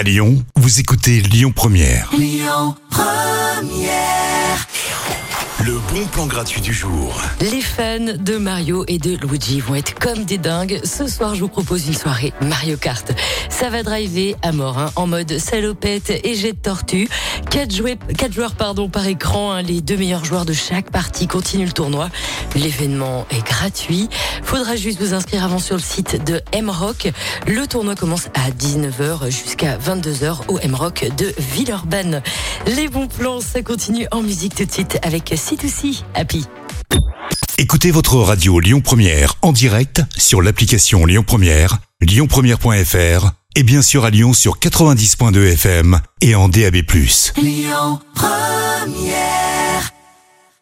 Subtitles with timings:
[0.00, 2.10] À Lyon, vous écoutez Lyon Première.
[5.62, 7.20] Le bon plan gratuit du jour.
[7.42, 10.80] Les fans de Mario et de Luigi vont être comme des dingues.
[10.84, 13.12] Ce soir, je vous propose une soirée Mario Kart.
[13.50, 17.06] Ça va driver à mort, hein, en mode salopette et jet de tortue.
[17.50, 19.52] Quatre, jouets, quatre joueurs pardon, par écran.
[19.52, 19.60] hein.
[19.60, 22.08] les deux meilleurs joueurs de chaque partie continuent le tournoi.
[22.54, 24.08] L'événement est gratuit.
[24.42, 27.10] Faudra juste vous inscrire avant sur le site de M-Rock.
[27.46, 32.22] Le tournoi commence à 19h jusqu'à 22h au M-Rock de Villeurbanne.
[32.66, 36.46] Les bons plans, ça continue en musique tout de suite avec C2C Happy.
[37.58, 44.04] Écoutez votre radio Lyon Première en direct sur l'application Lyon Première, lyonpremière.fr et bien sûr
[44.04, 46.76] à Lyon sur 90.2 FM et en DAB+.
[47.36, 48.59] Lyon Première